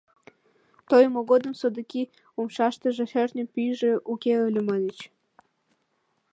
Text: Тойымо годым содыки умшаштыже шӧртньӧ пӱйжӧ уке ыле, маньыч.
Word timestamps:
Тойымо 0.89 1.21
годым 1.31 1.53
содыки 1.59 2.03
умшаштыже 2.39 3.05
шӧртньӧ 3.11 3.43
пӱйжӧ 3.53 3.91
уке 4.11 4.33
ыле, 4.47 4.61
маньыч. 4.67 4.99